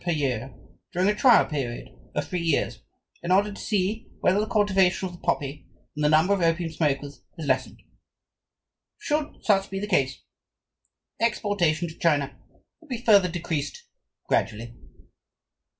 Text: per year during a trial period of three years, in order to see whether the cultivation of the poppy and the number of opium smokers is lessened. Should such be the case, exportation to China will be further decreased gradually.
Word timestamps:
per 0.03 0.09
year 0.11 0.51
during 0.93 1.07
a 1.09 1.13
trial 1.15 1.45
period 1.45 1.87
of 2.15 2.27
three 2.27 2.41
years, 2.41 2.79
in 3.21 3.31
order 3.31 3.51
to 3.53 3.61
see 3.61 4.07
whether 4.19 4.39
the 4.39 4.47
cultivation 4.47 5.05
of 5.07 5.13
the 5.13 5.19
poppy 5.21 5.67
and 5.95 6.03
the 6.03 6.09
number 6.09 6.33
of 6.33 6.41
opium 6.41 6.71
smokers 6.71 7.21
is 7.37 7.45
lessened. 7.45 7.83
Should 8.97 9.43
such 9.45 9.69
be 9.69 9.79
the 9.79 9.85
case, 9.85 10.23
exportation 11.19 11.87
to 11.87 11.99
China 11.99 12.35
will 12.79 12.87
be 12.87 12.97
further 12.97 13.27
decreased 13.29 13.83
gradually. 14.27 14.73